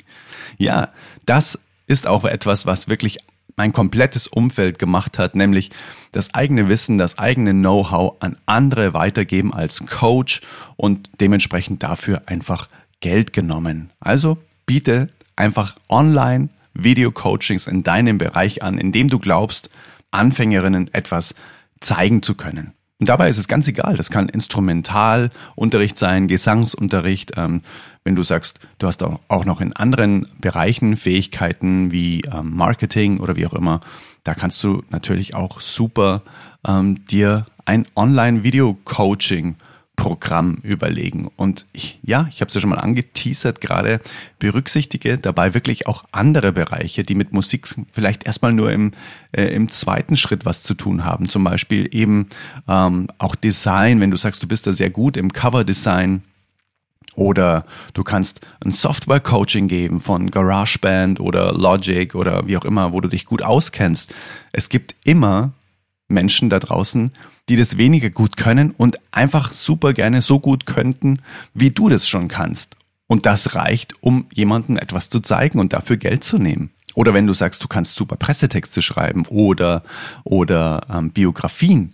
Ja, 0.59 0.88
das 1.26 1.59
ist 1.87 2.07
auch 2.07 2.25
etwas, 2.25 2.66
was 2.66 2.88
wirklich 2.88 3.19
mein 3.57 3.73
komplettes 3.73 4.26
Umfeld 4.26 4.78
gemacht 4.78 5.19
hat, 5.19 5.37
nämlich 5.37 5.71
das 6.12 6.35
eigene 6.35 6.69
Wissen, 6.69 6.99
das 6.99 7.19
eigene 7.19 7.52
Know-how 7.52 8.16
an 8.21 8.37
andere 8.47 8.95
weitergeben 8.95 9.54
als 9.54 9.87
Coach 9.87 10.40
und 10.76 11.09
dementsprechend 11.21 11.83
dafür 11.83 12.23
einfach 12.26 12.69
Geld 13.00 13.33
genommen. 13.33 13.90
Also 14.00 14.38
biete 14.66 15.09
einfach 15.37 15.76
online 15.88 16.49
Video-Coachings 16.75 17.66
in 17.66 17.83
deinem 17.83 18.19
Bereich 18.19 18.62
an, 18.62 18.78
in 18.78 18.90
dem 18.90 19.09
du 19.09 19.19
glaubst, 19.19 19.71
Anfängerinnen 20.11 20.93
etwas 20.93 21.35
zeigen 21.81 22.23
zu 22.23 22.35
können. 22.35 22.73
Und 23.05 23.11
dabei 23.11 23.29
ist 23.29 23.37
es 23.37 23.49
ganz 23.49 23.69
egal. 23.69 23.99
Das 23.99 24.09
kann 24.09 24.31
Instrumentalunterricht 24.31 25.99
sein, 25.99 26.27
Gesangsunterricht. 26.27 27.33
Ähm, 27.37 27.61
wenn 28.03 28.17
du 28.17 28.23
sagst, 28.23 28.61
du 28.79 28.87
hast 28.87 29.03
auch 29.03 29.45
noch 29.45 29.61
in 29.61 29.75
anderen 29.75 30.27
Bereichen 30.41 30.97
Fähigkeiten 30.97 31.93
wie 31.93 32.23
ähm, 32.23 32.57
Marketing 32.57 33.21
oder 33.21 33.37
wie 33.37 33.47
auch 33.47 33.53
immer, 33.53 33.83
da 34.23 34.33
kannst 34.33 34.65
du 34.65 34.83
natürlich 34.89 35.35
auch 35.35 35.61
super 35.61 36.23
ähm, 36.67 37.05
dir 37.05 37.45
ein 37.67 37.85
Online-Video-Coaching 37.95 39.57
Programm 40.05 40.59
überlegen. 40.63 41.31
Und 41.35 41.65
ich, 41.73 41.99
ja, 42.03 42.29
ich 42.29 42.43
habe 42.43 42.51
es 42.51 42.55
ja 42.55 42.61
schon 42.61 42.69
mal 42.69 42.77
angeteasert 42.77 43.63
gerade, 43.63 44.03
berücksichtige 44.39 45.17
dabei 45.17 45.55
wirklich 45.55 45.87
auch 45.87 46.05
andere 46.13 46.53
Bereiche, 46.53 47.05
die 47.05 47.15
mit 47.15 47.33
Musik 47.33 47.67
vielleicht 47.91 48.27
erstmal 48.27 48.53
nur 48.53 48.71
im, 48.71 48.93
äh, 49.33 49.45
im 49.45 49.71
zweiten 49.71 50.19
Schritt 50.19 50.45
was 50.45 50.63
zu 50.63 50.75
tun 50.75 51.07
haben. 51.07 51.31
Zum 51.31 51.43
Beispiel 51.43 51.89
eben 51.91 52.27
ähm, 52.69 53.09
auch 53.17 53.35
Design, 53.35 53.99
wenn 54.01 54.11
du 54.11 54.19
sagst, 54.19 54.43
du 54.43 54.47
bist 54.47 54.67
da 54.67 54.75
sehr 54.75 54.91
gut 54.91 55.17
im 55.17 55.33
Cover-Design. 55.33 56.23
Oder 57.17 57.65
du 57.95 58.05
kannst 58.05 58.43
ein 58.63 58.73
Software-Coaching 58.73 59.69
geben 59.69 60.03
von 60.03 60.31
GarageBand 60.31 61.19
oder 61.19 61.55
Logic 61.55 62.15
oder 62.15 62.47
wie 62.47 62.59
auch 62.59 62.67
immer, 62.67 62.93
wo 62.93 63.01
du 63.01 63.09
dich 63.09 63.25
gut 63.25 63.41
auskennst. 63.41 64.13
Es 64.53 64.69
gibt 64.69 64.97
immer 65.05 65.53
Menschen 66.09 66.51
da 66.51 66.59
draußen, 66.59 67.13
die 67.49 67.57
das 67.57 67.77
weniger 67.77 68.11
gut 68.11 68.37
können 68.37 68.73
und 68.73 68.99
einfach 69.11 69.53
super 69.53 69.93
gerne 69.93 70.23
so 70.23 70.41
gut 70.41 70.67
könnten, 70.67 71.21
wie 71.55 71.71
du 71.71 71.89
das 71.89 72.09
schon 72.09 72.29
kannst. 72.29 72.77
Und 73.07 73.27
das 73.27 73.55
reicht, 73.55 73.95
um 74.01 74.27
jemandem 74.33 74.79
etwas 74.79 75.09
zu 75.09 75.21
zeigen 75.21 75.59
und 75.59 75.73
dafür 75.73 75.97
Geld 75.97 76.25
zu 76.25 76.39
nehmen. 76.39 76.71
Oder 76.95 77.13
wenn 77.13 77.27
du 77.27 77.33
sagst, 77.33 77.63
du 77.63 77.69
kannst 77.69 77.97
super 77.97 78.17
Pressetexte 78.17 78.81
schreiben 78.81 79.27
oder, 79.27 79.83
oder 80.23 80.87
ähm, 80.91 81.11
Biografien. 81.11 81.93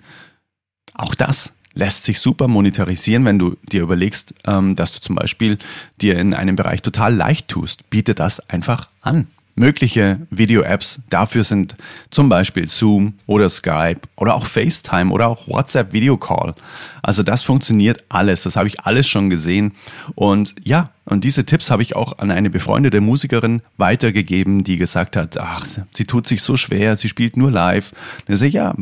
Auch 0.94 1.14
das 1.14 1.54
lässt 1.74 2.04
sich 2.04 2.20
super 2.20 2.48
monetarisieren, 2.48 3.24
wenn 3.24 3.38
du 3.38 3.56
dir 3.62 3.82
überlegst, 3.82 4.34
ähm, 4.44 4.76
dass 4.76 4.92
du 4.92 5.00
zum 5.00 5.16
Beispiel 5.16 5.58
dir 6.00 6.18
in 6.18 6.34
einem 6.34 6.56
Bereich 6.56 6.82
total 6.82 7.14
leicht 7.14 7.48
tust. 7.48 7.88
Biete 7.90 8.14
das 8.14 8.40
einfach 8.50 8.88
an. 9.00 9.28
Mögliche 9.60 10.26
Video-Apps 10.30 11.02
dafür 11.10 11.44
sind 11.44 11.74
zum 12.10 12.30
Beispiel 12.30 12.66
Zoom 12.66 13.18
oder 13.26 13.50
Skype 13.50 14.00
oder 14.16 14.34
auch 14.34 14.46
FaceTime 14.46 15.12
oder 15.12 15.28
auch 15.28 15.46
WhatsApp 15.48 15.92
Video 15.92 16.16
Call. 16.16 16.54
Also 17.02 17.22
das 17.22 17.42
funktioniert 17.42 18.02
alles. 18.08 18.44
Das 18.44 18.56
habe 18.56 18.68
ich 18.68 18.80
alles 18.80 19.06
schon 19.06 19.28
gesehen. 19.28 19.72
Und 20.14 20.54
ja, 20.62 20.88
und 21.04 21.24
diese 21.24 21.44
Tipps 21.44 21.70
habe 21.70 21.82
ich 21.82 21.94
auch 21.94 22.18
an 22.20 22.30
eine 22.30 22.48
befreundete 22.48 23.02
Musikerin 23.02 23.60
weitergegeben, 23.76 24.64
die 24.64 24.78
gesagt 24.78 25.14
hat, 25.14 25.36
ach, 25.36 25.66
sie 25.66 26.04
tut 26.06 26.26
sich 26.26 26.40
so 26.40 26.56
schwer, 26.56 26.96
sie 26.96 27.10
spielt 27.10 27.36
nur 27.36 27.50
live. 27.50 27.92
Sage 28.28 28.48
ich, 28.48 28.54
ja, 28.54 28.74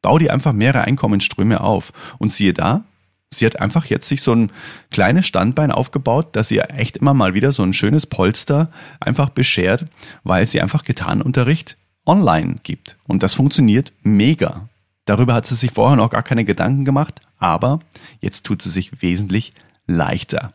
bau 0.00 0.18
dir 0.18 0.32
einfach 0.32 0.54
mehrere 0.54 0.84
Einkommensströme 0.84 1.60
auf. 1.60 1.92
Und 2.16 2.32
siehe 2.32 2.54
da, 2.54 2.84
sie 3.32 3.46
hat 3.46 3.60
einfach 3.60 3.86
jetzt 3.86 4.08
sich 4.08 4.22
so 4.22 4.34
ein 4.34 4.52
kleines 4.90 5.26
Standbein 5.26 5.72
aufgebaut, 5.72 6.36
dass 6.36 6.48
sie 6.48 6.60
echt 6.60 6.98
immer 6.98 7.14
mal 7.14 7.34
wieder 7.34 7.52
so 7.52 7.62
ein 7.62 7.72
schönes 7.72 8.06
Polster 8.06 8.70
einfach 9.00 9.30
beschert, 9.30 9.86
weil 10.22 10.46
sie 10.46 10.60
einfach 10.60 10.84
Gitarrenunterricht 10.84 11.76
online 12.06 12.56
gibt. 12.62 12.96
Und 13.06 13.22
das 13.22 13.34
funktioniert 13.34 13.92
mega. 14.02 14.68
Darüber 15.04 15.34
hat 15.34 15.46
sie 15.46 15.56
sich 15.56 15.72
vorher 15.72 15.96
noch 15.96 16.10
gar 16.10 16.22
keine 16.22 16.44
Gedanken 16.44 16.84
gemacht, 16.84 17.20
aber 17.38 17.80
jetzt 18.20 18.46
tut 18.46 18.62
sie 18.62 18.70
sich 18.70 19.02
wesentlich 19.02 19.52
leichter. 19.86 20.52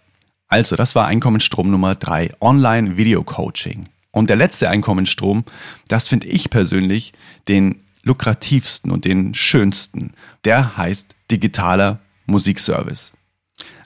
Also, 0.47 0.77
das 0.77 0.95
war 0.95 1.07
Einkommensstrom 1.07 1.69
Nummer 1.69 1.95
drei: 1.95 2.31
Online 2.39 2.95
Video 2.95 3.23
Coaching. 3.23 3.83
Und 4.11 4.29
der 4.29 4.37
letzte 4.37 4.69
Einkommensstrom, 4.69 5.43
das 5.89 6.07
finde 6.07 6.27
ich 6.27 6.49
persönlich 6.49 7.13
den 7.47 7.83
lukrativsten 8.03 8.91
und 8.91 9.05
den 9.05 9.33
schönsten. 9.33 10.13
Der 10.45 10.77
heißt 10.77 11.13
digitaler 11.29 11.99
Musikservice. 12.27 13.13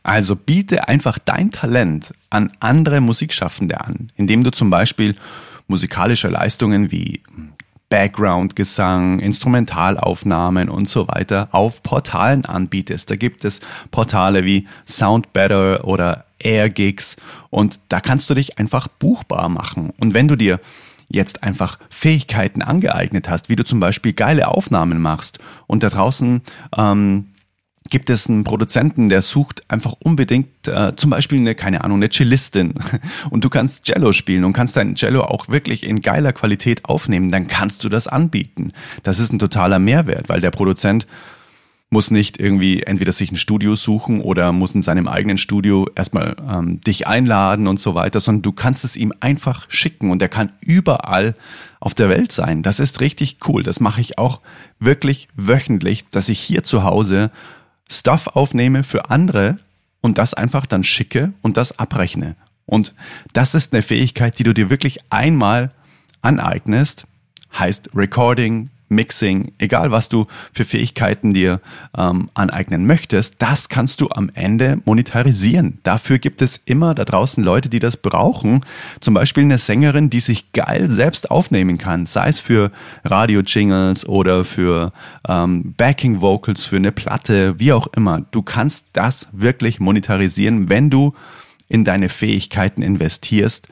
Also 0.03 0.35
biete 0.35 0.87
einfach 0.87 1.19
dein 1.19 1.51
Talent 1.51 2.11
an 2.29 2.51
andere 2.59 3.01
Musikschaffende 3.01 3.81
an, 3.81 4.11
indem 4.15 4.43
du 4.43 4.51
zum 4.51 4.69
Beispiel 4.69 5.15
musikalische 5.67 6.27
Leistungen 6.27 6.91
wie 6.91 7.21
Background-Gesang, 7.89 9.19
Instrumentalaufnahmen 9.19 10.69
und 10.69 10.89
so 10.89 11.07
weiter 11.07 11.49
auf 11.51 11.83
Portalen 11.83 12.45
anbietest. 12.45 13.11
Da 13.11 13.15
gibt 13.15 13.45
es 13.45 13.59
Portale 13.91 14.45
wie 14.45 14.67
Soundbetter 14.87 15.85
oder 15.85 16.25
Airgigs 16.39 17.17
und 17.49 17.79
da 17.89 17.99
kannst 17.99 18.29
du 18.29 18.33
dich 18.33 18.57
einfach 18.57 18.87
buchbar 18.87 19.49
machen. 19.49 19.91
Und 19.99 20.13
wenn 20.13 20.27
du 20.27 20.35
dir 20.35 20.59
jetzt 21.09 21.43
einfach 21.43 21.77
Fähigkeiten 21.89 22.61
angeeignet 22.61 23.29
hast, 23.29 23.49
wie 23.49 23.57
du 23.57 23.65
zum 23.65 23.81
Beispiel 23.81 24.13
geile 24.13 24.47
Aufnahmen 24.47 25.01
machst 25.01 25.39
und 25.67 25.83
da 25.83 25.89
draußen 25.89 26.41
ähm, 26.77 27.27
gibt 27.91 28.09
es 28.09 28.27
einen 28.27 28.43
Produzenten, 28.43 29.09
der 29.09 29.21
sucht 29.21 29.69
einfach 29.69 29.93
unbedingt 30.03 30.67
äh, 30.67 30.95
zum 30.95 31.11
Beispiel 31.11 31.37
eine, 31.37 31.53
keine 31.53 31.83
Ahnung, 31.83 31.97
eine 31.97 32.09
Cellistin 32.09 32.73
und 33.29 33.43
du 33.43 33.49
kannst 33.49 33.85
Cello 33.85 34.13
spielen 34.13 34.43
und 34.45 34.53
kannst 34.53 34.75
dein 34.77 34.95
Cello 34.95 35.21
auch 35.21 35.49
wirklich 35.49 35.83
in 35.83 36.01
geiler 36.01 36.33
Qualität 36.33 36.85
aufnehmen, 36.85 37.31
dann 37.31 37.47
kannst 37.47 37.83
du 37.83 37.89
das 37.89 38.07
anbieten. 38.07 38.71
Das 39.03 39.19
ist 39.19 39.31
ein 39.31 39.39
totaler 39.39 39.77
Mehrwert, 39.77 40.29
weil 40.29 40.41
der 40.41 40.51
Produzent 40.51 41.05
muss 41.93 42.09
nicht 42.09 42.39
irgendwie 42.39 42.83
entweder 42.83 43.11
sich 43.11 43.31
ein 43.33 43.35
Studio 43.35 43.75
suchen 43.75 44.21
oder 44.21 44.53
muss 44.53 44.73
in 44.73 44.81
seinem 44.81 45.09
eigenen 45.09 45.37
Studio 45.37 45.89
erstmal 45.93 46.37
ähm, 46.49 46.79
dich 46.79 47.05
einladen 47.05 47.67
und 47.67 47.81
so 47.81 47.95
weiter, 47.95 48.21
sondern 48.21 48.43
du 48.43 48.53
kannst 48.53 48.85
es 48.85 48.95
ihm 48.95 49.13
einfach 49.19 49.65
schicken 49.69 50.09
und 50.09 50.21
er 50.21 50.29
kann 50.29 50.53
überall 50.61 51.35
auf 51.81 51.93
der 51.93 52.07
Welt 52.07 52.31
sein. 52.31 52.63
Das 52.63 52.79
ist 52.79 53.01
richtig 53.01 53.39
cool. 53.45 53.63
Das 53.63 53.81
mache 53.81 53.99
ich 53.99 54.17
auch 54.17 54.39
wirklich 54.79 55.27
wöchentlich, 55.35 56.05
dass 56.11 56.29
ich 56.29 56.39
hier 56.39 56.63
zu 56.63 56.83
Hause 56.83 57.29
Stuff 57.91 58.27
aufnehme 58.27 58.83
für 58.83 59.09
andere 59.09 59.57
und 60.01 60.17
das 60.17 60.33
einfach 60.33 60.65
dann 60.65 60.83
schicke 60.83 61.33
und 61.41 61.57
das 61.57 61.77
abrechne. 61.77 62.35
Und 62.65 62.95
das 63.33 63.53
ist 63.53 63.73
eine 63.73 63.81
Fähigkeit, 63.81 64.39
die 64.39 64.43
du 64.43 64.53
dir 64.53 64.69
wirklich 64.69 64.99
einmal 65.09 65.71
aneignest, 66.21 67.05
heißt 67.57 67.89
Recording, 67.93 68.69
Mixing, 68.91 69.53
egal 69.57 69.91
was 69.91 70.09
du 70.09 70.27
für 70.53 70.65
Fähigkeiten 70.65 71.33
dir 71.33 71.61
ähm, 71.97 72.29
aneignen 72.33 72.85
möchtest, 72.85 73.35
das 73.39 73.69
kannst 73.69 74.01
du 74.01 74.09
am 74.09 74.29
Ende 74.33 74.79
monetarisieren. 74.85 75.79
Dafür 75.83 76.19
gibt 76.19 76.41
es 76.41 76.61
immer 76.65 76.93
da 76.93 77.05
draußen 77.05 77.43
Leute, 77.43 77.69
die 77.69 77.79
das 77.79 77.97
brauchen. 77.97 78.65
Zum 78.99 79.13
Beispiel 79.13 79.43
eine 79.43 79.57
Sängerin, 79.57 80.09
die 80.09 80.19
sich 80.19 80.51
geil 80.51 80.89
selbst 80.89 81.31
aufnehmen 81.31 81.77
kann, 81.77 82.05
sei 82.05 82.27
es 82.27 82.39
für 82.39 82.71
Radio-Jingles 83.03 84.07
oder 84.07 84.45
für 84.45 84.91
ähm, 85.27 85.73
Backing-Vocals 85.77 86.65
für 86.65 86.75
eine 86.75 86.91
Platte, 86.91 87.59
wie 87.59 87.73
auch 87.73 87.87
immer. 87.95 88.21
Du 88.31 88.41
kannst 88.41 88.87
das 88.93 89.27
wirklich 89.31 89.79
monetarisieren, 89.79 90.69
wenn 90.69 90.89
du 90.89 91.13
in 91.69 91.85
deine 91.85 92.09
Fähigkeiten 92.09 92.81
investierst 92.81 93.67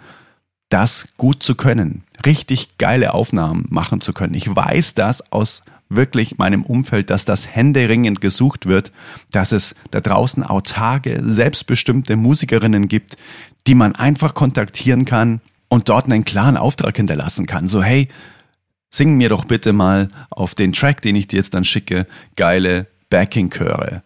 das 0.70 1.08
gut 1.18 1.44
zu 1.44 1.56
können, 1.56 2.04
richtig 2.26 2.78
geile 2.78 3.14
Aufnahmen 3.14 3.66
machen 3.70 4.02
zu 4.02 4.14
können. 4.14 4.34
Ich 4.36 4.54
weiß 4.54 4.94
das 4.94 5.32
aus 5.32 5.64
wirklich 5.90 6.38
meinem 6.38 6.64
Umfeld, 6.64 7.10
dass 7.10 7.26
das 7.26 7.48
händeringend 7.48 8.22
gesucht 8.22 8.68
wird, 8.68 8.92
dass 9.32 9.52
es 9.52 9.76
da 9.90 10.00
draußen 10.00 10.44
autarke, 10.44 11.22
selbstbestimmte 11.24 12.16
Musikerinnen 12.16 12.88
gibt, 12.88 13.18
die 13.66 13.74
man 13.76 13.96
einfach 13.96 14.36
kontaktieren 14.36 15.06
kann 15.06 15.42
und 15.68 15.90
dort 15.90 16.06
einen 16.06 16.26
klaren 16.26 16.58
Auftrag 16.58 16.96
hinterlassen 16.96 17.48
kann. 17.48 17.68
So, 17.68 17.82
hey, 17.82 18.08
sing 18.92 19.18
mir 19.18 19.30
doch 19.30 19.46
bitte 19.46 19.74
mal 19.74 20.10
auf 20.30 20.54
den 20.54 20.74
Track, 20.74 21.02
den 21.02 21.16
ich 21.16 21.28
dir 21.28 21.38
jetzt 21.38 21.56
dann 21.56 21.66
schicke, 21.66 22.08
geile 22.36 22.88
Backing-Chöre. 23.10 24.04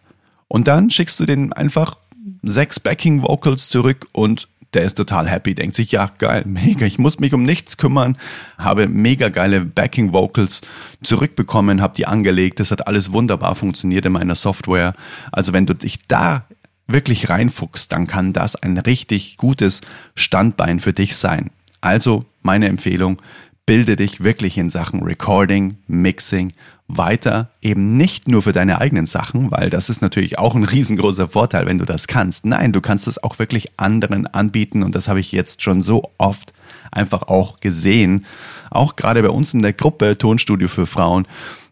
Und 0.48 0.68
dann 0.68 0.90
schickst 0.90 1.20
du 1.20 1.26
den 1.26 1.52
einfach 1.52 1.96
sechs 2.42 2.80
Backing-Vocals 2.80 3.68
zurück 3.68 4.06
und 4.12 4.48
der 4.74 4.82
ist 4.82 4.94
total 4.94 5.28
happy, 5.28 5.54
denkt 5.54 5.74
sich, 5.74 5.92
ja, 5.92 6.10
geil, 6.18 6.42
mega, 6.46 6.86
ich 6.86 6.98
muss 6.98 7.18
mich 7.20 7.34
um 7.34 7.42
nichts 7.42 7.76
kümmern, 7.76 8.16
habe 8.58 8.88
mega 8.88 9.28
geile 9.28 9.60
Backing 9.60 10.12
Vocals 10.12 10.60
zurückbekommen, 11.02 11.80
habe 11.80 11.94
die 11.96 12.06
angelegt, 12.06 12.60
das 12.60 12.70
hat 12.70 12.86
alles 12.86 13.12
wunderbar 13.12 13.54
funktioniert 13.54 14.06
in 14.06 14.12
meiner 14.12 14.34
Software. 14.34 14.94
Also 15.32 15.52
wenn 15.52 15.66
du 15.66 15.74
dich 15.74 16.06
da 16.06 16.44
wirklich 16.86 17.30
reinfuchst, 17.30 17.92
dann 17.92 18.06
kann 18.06 18.32
das 18.32 18.56
ein 18.56 18.76
richtig 18.78 19.36
gutes 19.36 19.80
Standbein 20.14 20.80
für 20.80 20.92
dich 20.92 21.16
sein. 21.16 21.50
Also 21.80 22.24
meine 22.42 22.68
Empfehlung, 22.68 23.20
bilde 23.66 23.96
dich 23.96 24.22
wirklich 24.22 24.58
in 24.58 24.70
Sachen 24.70 25.02
Recording, 25.02 25.78
Mixing 25.86 26.52
weiter 26.88 27.50
eben 27.62 27.96
nicht 27.96 28.28
nur 28.28 28.42
für 28.42 28.52
deine 28.52 28.80
eigenen 28.80 29.06
Sachen, 29.06 29.50
weil 29.50 29.70
das 29.70 29.88
ist 29.88 30.02
natürlich 30.02 30.38
auch 30.38 30.54
ein 30.54 30.64
riesengroßer 30.64 31.28
Vorteil, 31.28 31.66
wenn 31.66 31.78
du 31.78 31.84
das 31.84 32.06
kannst. 32.06 32.44
Nein, 32.44 32.72
du 32.72 32.80
kannst 32.80 33.08
es 33.08 33.22
auch 33.22 33.38
wirklich 33.38 33.78
anderen 33.78 34.26
anbieten 34.26 34.82
und 34.82 34.94
das 34.94 35.08
habe 35.08 35.20
ich 35.20 35.32
jetzt 35.32 35.62
schon 35.62 35.82
so 35.82 36.10
oft 36.18 36.52
einfach 36.90 37.22
auch 37.22 37.60
gesehen. 37.60 38.26
Auch 38.70 38.96
gerade 38.96 39.22
bei 39.22 39.30
uns 39.30 39.54
in 39.54 39.62
der 39.62 39.72
Gruppe 39.72 40.18
Tonstudio 40.18 40.68
für 40.68 40.86
Frauen 40.86 41.26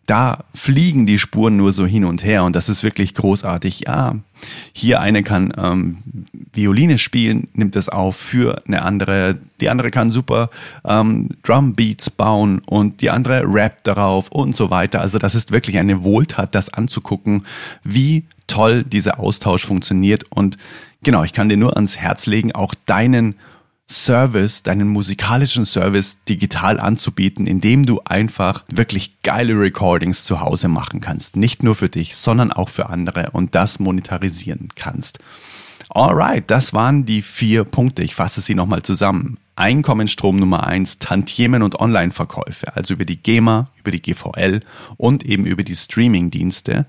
da 0.07 0.45
fliegen 0.55 1.07
die 1.07 1.19
Spuren 1.19 1.57
nur 1.57 1.73
so 1.73 1.87
hin 1.87 2.05
und 2.05 2.25
her 2.25 2.45
und 2.45 2.57
das 2.57 2.69
ist 2.69 2.83
wirklich 2.83 3.15
großartig. 3.15 3.85
Ja, 3.87 4.17
hier 4.73 5.01
eine 5.01 5.23
kann 5.23 5.53
ähm, 5.57 5.99
Violine 6.53 6.99
spielen, 6.99 7.49
nimmt 7.55 7.77
es 7.77 7.89
auf 7.89 8.17
für 8.17 8.63
eine 8.67 8.83
andere. 8.83 9.39
Die 9.61 9.69
andere 9.69 9.91
kann 9.91 10.11
super 10.11 10.51
ähm, 10.85 11.29
Drumbeats 11.43 12.11
bauen 12.11 12.61
und 12.67 13.01
die 13.01 13.11
andere 13.11 13.45
rappt 13.47 13.87
darauf 13.87 14.29
und 14.29 14.57
so 14.57 14.71
weiter. 14.71 15.01
Also 15.01 15.19
das 15.19 15.35
ist 15.35 15.53
wirklich 15.53 15.79
eine 15.79 16.03
Wohltat, 16.03 16.55
das 16.55 16.73
anzugucken, 16.73 17.47
wie 17.85 18.25
toll 18.47 18.83
dieser 18.83 19.19
Austausch 19.21 19.65
funktioniert 19.65 20.25
und 20.31 20.59
genau, 21.03 21.25
ich 21.25 21.33
kann 21.33 21.49
dir 21.49 21.57
nur 21.57 21.77
ans 21.77 21.97
Herz 21.97 22.27
legen, 22.27 22.53
auch 22.53 22.75
deinen 22.87 23.35
Service, 23.91 24.63
deinen 24.63 24.89
musikalischen 24.89 25.65
Service 25.65 26.19
digital 26.29 26.81
anzubieten, 26.81 27.47
indem 27.47 27.85
du 27.85 28.01
einfach 28.05 28.65
wirklich 28.69 29.23
geile 29.23 29.55
Recordings 29.55 30.25
zu 30.25 30.41
Hause 30.41 30.69
machen 30.69 31.01
kannst. 31.01 31.37
Nicht 31.37 31.63
nur 31.63 31.75
für 31.75 31.89
dich, 31.89 32.17
sondern 32.17 32.53
auch 32.53 32.69
für 32.69 32.89
andere 32.89 33.31
und 33.33 33.55
das 33.55 33.79
monetarisieren 33.81 34.69
kannst. 34.75 35.19
Alright, 35.91 36.51
das 36.51 36.73
waren 36.73 37.05
die 37.05 37.21
vier 37.21 37.65
Punkte. 37.65 38.03
Ich 38.03 38.15
fasse 38.15 38.41
sie 38.41 38.55
nochmal 38.55 38.83
zusammen. 38.83 39.39
Einkommensstrom 39.57 40.37
Nummer 40.37 40.67
eins, 40.67 40.99
Tantiemen 40.99 41.63
und 41.63 41.79
Online-Verkäufe, 41.79 42.75
also 42.75 42.95
über 42.95 43.05
die 43.05 43.23
GEMA, 43.23 43.69
über 43.79 43.91
die 43.91 44.01
GVL 44.01 44.61
und 44.97 45.25
eben 45.25 45.45
über 45.45 45.63
die 45.63 45.77
Streaming-Dienste. 45.77 46.87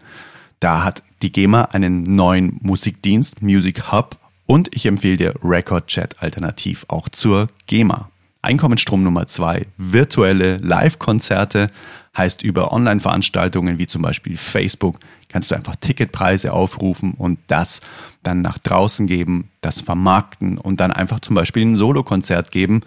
Da 0.62 0.86
hat 0.86 1.04
die 1.22 1.34
GEMA 1.34 1.64
einen 1.66 2.16
neuen 2.16 2.60
Musikdienst, 2.62 3.42
Music 3.42 3.92
Hub, 3.92 4.18
und 4.46 4.76
ich 4.76 4.86
empfehle 4.86 5.18
dir 5.18 5.34
Record 5.44 5.88
Chat 5.88 6.22
alternativ 6.22 6.86
auch 6.88 7.10
zur 7.10 7.50
GEMA. 7.68 8.10
Einkommensstrom 8.42 9.04
Nummer 9.04 9.28
zwei, 9.28 9.68
virtuelle 9.78 10.58
Live-Konzerte, 10.58 11.72
heißt 12.16 12.44
über 12.44 12.72
Online-Veranstaltungen 12.72 13.78
wie 13.80 13.88
zum 13.88 14.02
Beispiel 14.02 14.38
Facebook 14.38 15.00
kannst 15.30 15.50
du 15.50 15.56
einfach 15.56 15.76
Ticketpreise 15.76 16.54
aufrufen 16.54 17.14
und 17.14 17.40
das 17.48 17.82
dann 18.22 18.42
nach 18.42 18.60
draußen 18.60 19.08
geben, 19.08 19.50
das 19.62 19.82
vermarkten 19.82 20.60
und 20.60 20.80
dann 20.80 20.92
einfach 20.92 21.20
zum 21.22 21.36
Beispiel 21.36 21.66
ein 21.66 21.76
Solo-Konzert 21.76 22.52
geben, 22.52 22.82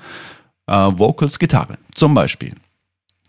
äh, 0.68 0.72
Vocals, 0.72 1.40
Gitarre 1.40 1.78
zum 1.92 2.14
Beispiel. 2.14 2.54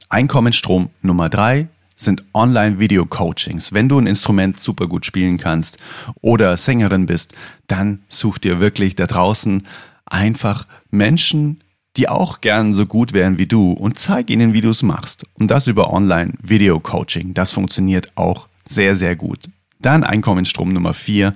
Einkommensstrom 0.09 0.89
Nummer 1.01 1.29
drei, 1.29 1.67
sind 1.97 2.23
Online-Video-Coachings. 2.33 3.73
Wenn 3.73 3.89
du 3.89 3.99
ein 3.99 4.07
Instrument 4.07 4.59
super 4.59 4.87
gut 4.87 5.05
spielen 5.05 5.37
kannst 5.37 5.77
oder 6.21 6.55
Sängerin 6.55 7.07
bist, 7.07 7.33
dann 7.67 8.03
such 8.07 8.37
dir 8.37 8.61
wirklich 8.61 8.95
da 8.95 9.07
draußen 9.07 9.67
einfach 10.05 10.65
Menschen, 10.89 11.61
die 11.97 12.07
auch 12.07 12.39
gern 12.39 12.73
so 12.73 12.85
gut 12.85 13.11
wären 13.11 13.39
wie 13.39 13.47
du 13.47 13.71
und 13.71 13.97
zeig 13.97 14.29
ihnen, 14.29 14.53
wie 14.53 14.61
du 14.61 14.69
es 14.69 14.83
machst. 14.83 15.25
Und 15.33 15.49
das 15.49 15.67
über 15.67 15.91
Online-Video-Coaching. 15.91 17.33
Das 17.33 17.51
funktioniert 17.51 18.11
auch 18.15 18.47
sehr, 18.65 18.95
sehr 18.95 19.15
gut. 19.15 19.39
Dann 19.81 20.03
Einkommensstrom 20.03 20.69
Nummer 20.69 20.93
vier 20.93 21.35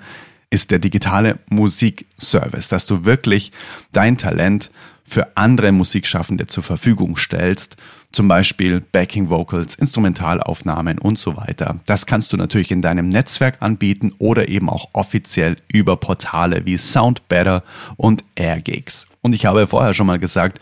ist 0.52 0.70
der 0.70 0.80
digitale 0.80 1.40
Musikservice, 1.50 2.68
dass 2.68 2.86
du 2.86 3.06
wirklich 3.06 3.52
dein 3.92 4.18
Talent 4.18 4.70
für 5.04 5.36
andere 5.36 5.72
Musikschaffende 5.72 6.48
zur 6.48 6.64
Verfügung 6.64 7.18
stellst 7.18 7.78
zum 8.12 8.28
Beispiel 8.28 8.82
Backing 8.82 9.30
Vocals, 9.30 9.76
Instrumentalaufnahmen 9.76 10.98
und 11.00 11.18
so 11.18 11.38
weiter. 11.38 11.80
Das 11.86 12.06
kannst 12.06 12.34
du 12.34 12.38
natürlich 12.38 12.72
in 12.72 12.82
deinem 12.82 13.10
Netzwerk 13.10 13.58
anbieten 13.62 14.14
oder 14.20 14.50
eben 14.50 14.70
auch 14.70 14.90
offiziell 14.94 15.58
über 15.72 15.98
Portale 15.98 16.66
wie 16.66 16.78
Soundbetter 16.78 17.64
und 17.98 18.24
Airgigs. 18.36 19.08
Und 19.22 19.34
ich 19.34 19.46
habe 19.46 19.68
vorher 19.68 19.94
schon 19.94 20.08
mal 20.08 20.20
gesagt, 20.20 20.60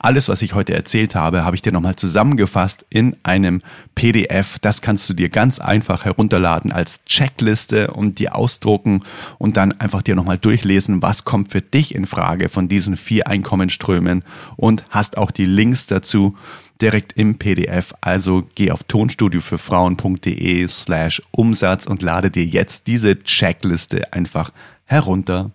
alles, 0.00 0.28
was 0.28 0.42
ich 0.42 0.54
heute 0.54 0.74
erzählt 0.74 1.16
habe, 1.16 1.44
habe 1.44 1.56
ich 1.56 1.62
dir 1.62 1.72
nochmal 1.72 1.96
zusammengefasst 1.96 2.86
in 2.88 3.16
einem 3.24 3.62
PDF. 3.96 4.58
Das 4.60 4.80
kannst 4.80 5.08
du 5.10 5.14
dir 5.14 5.28
ganz 5.28 5.58
einfach 5.58 6.04
herunterladen 6.04 6.70
als 6.70 7.00
Checkliste 7.04 7.90
und 7.90 8.20
dir 8.20 8.36
ausdrucken 8.36 9.02
und 9.38 9.56
dann 9.56 9.72
einfach 9.80 10.02
dir 10.02 10.14
nochmal 10.14 10.38
durchlesen, 10.38 11.02
was 11.02 11.24
kommt 11.24 11.50
für 11.50 11.62
dich 11.62 11.96
in 11.96 12.06
Frage 12.06 12.48
von 12.48 12.68
diesen 12.68 12.96
vier 12.96 13.26
Einkommensströmen 13.26 14.22
und 14.56 14.84
hast 14.90 15.18
auch 15.18 15.32
die 15.32 15.46
Links 15.46 15.86
dazu 15.86 16.36
direkt 16.80 17.12
im 17.14 17.38
PDF. 17.38 17.94
Also 18.00 18.46
geh 18.54 18.70
auf 18.70 18.84
tonstudiofürfrauen.de 18.84 20.66
slash 20.68 21.22
Umsatz 21.30 21.86
und 21.86 22.02
lade 22.02 22.30
dir 22.30 22.44
jetzt 22.44 22.86
diese 22.86 23.22
Checkliste 23.22 24.12
einfach 24.12 24.52
herunter. 24.84 25.52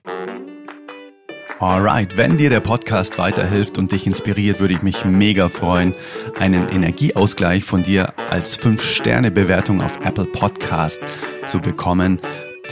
Alright, 1.59 2.17
wenn 2.17 2.38
dir 2.38 2.49
der 2.49 2.59
Podcast 2.59 3.17
weiterhilft 3.17 3.77
und 3.77 3.91
dich 3.93 4.05
inspiriert, 4.05 4.59
würde 4.59 4.73
ich 4.73 4.81
mich 4.81 5.05
mega 5.05 5.47
freuen, 5.47 5.95
einen 6.38 6.67
Energieausgleich 6.67 7.63
von 7.63 7.83
dir 7.83 8.13
als 8.29 8.59
5-Sterne-Bewertung 8.59 9.79
auf 9.79 9.97
Apple 10.03 10.25
Podcast 10.25 10.99
zu 11.45 11.62
bekommen. 11.62 12.19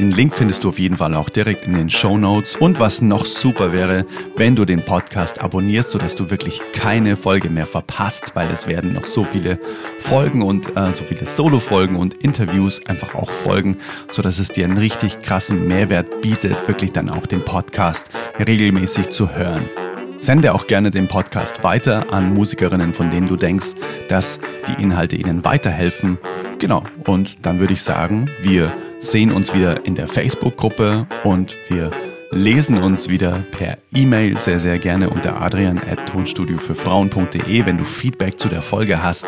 Den 0.02 0.10
Link 0.10 0.34
findest 0.34 0.64
du 0.64 0.70
auf 0.70 0.80
jeden 0.80 0.98
Fall 0.98 1.14
auch 1.14 1.30
direkt 1.30 1.64
in 1.66 1.76
den 1.76 1.88
Show 1.88 2.18
Notes. 2.18 2.56
Und 2.56 2.80
was 2.80 3.04
noch 3.04 3.24
super 3.24 3.72
wäre, 3.72 4.08
wenn 4.36 4.56
du 4.56 4.66
den 4.66 4.84
Podcast 4.84 5.40
abonnierst, 5.40 5.92
sodass 5.92 6.16
du 6.16 6.32
wirklich 6.32 6.60
keine 6.74 7.16
Folge 7.16 7.52
mehr 7.52 7.68
verpasst, 7.68 8.32
weil 8.34 8.50
es 8.50 8.66
werden 8.66 8.94
noch 8.94 9.06
so 9.06 9.24
viele 9.24 9.60
Folgen 10.00 10.42
und 10.42 10.76
äh, 10.76 10.92
so 10.92 11.04
viele 11.04 11.28
Solo-Folgen 11.28 11.98
und 11.98 12.16
Interviews 12.16 12.84
einfach 12.88 13.14
auch 13.14 13.30
folgen, 13.30 13.78
sodass 14.10 14.40
es 14.40 14.48
dir 14.48 14.66
einen 14.66 14.80
richtig 14.80 15.22
krassen 15.22 15.68
Mehrwert 15.68 16.22
bietet, 16.22 16.68
wirklich 16.68 16.94
dann 16.94 17.08
auch 17.08 17.28
den 17.28 17.46
Podcast 17.46 18.10
regelmäßig 18.40 19.12
zu 19.12 19.36
hören. 19.36 19.70
Sende 20.18 20.56
auch 20.56 20.66
gerne 20.66 20.90
den 20.90 21.08
Podcast 21.08 21.64
weiter 21.64 22.12
an 22.12 22.34
Musikerinnen, 22.34 22.94
von 22.94 23.12
denen 23.12 23.28
du 23.28 23.38
denkst, 23.38 23.74
dass 24.08 24.40
die 24.68 24.82
Inhalte 24.82 25.16
ihnen 25.16 25.44
weiterhelfen. 25.46 26.18
Genau. 26.62 26.84
Und 27.06 27.46
dann 27.46 27.60
würde 27.60 27.74
ich 27.74 27.82
sagen, 27.82 28.30
wir 28.40 28.72
sehen 29.00 29.32
uns 29.32 29.56
wieder 29.56 29.84
in 29.84 29.96
der 29.96 30.08
Facebook-Gruppe 30.08 31.08
und 31.24 31.56
wir 31.70 31.90
lesen 32.30 32.78
uns 32.78 33.10
wieder 33.10 33.44
per 33.52 33.80
E-Mail 33.96 34.38
sehr, 34.38 34.60
sehr 34.60 34.78
gerne 34.78 35.10
unter 35.10 35.42
adrian.tonstudiofürfrauen.de, 35.42 37.66
wenn 37.66 37.80
du 37.80 37.84
Feedback 37.84 38.38
zu 38.40 38.48
der 38.48 38.62
Folge 38.62 39.02
hast. 39.02 39.26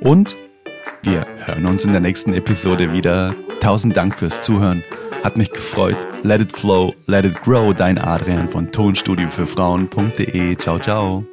Und 0.00 0.36
wir 1.04 1.24
hören 1.46 1.66
uns 1.66 1.84
in 1.84 1.92
der 1.92 2.00
nächsten 2.00 2.34
Episode 2.34 2.92
wieder. 2.92 3.36
Tausend 3.60 3.96
Dank 3.96 4.18
fürs 4.18 4.40
Zuhören. 4.40 4.82
Hat 5.22 5.36
mich 5.36 5.52
gefreut. 5.52 5.96
Let 6.24 6.40
it 6.40 6.50
flow, 6.50 6.92
let 7.06 7.24
it 7.24 7.40
grow. 7.42 7.72
Dein 7.72 7.96
Adrian 7.96 8.48
von 8.48 8.72
Tonstudiofürfrauen.de. 8.72 10.56
Ciao, 10.56 10.80
ciao. 10.80 11.24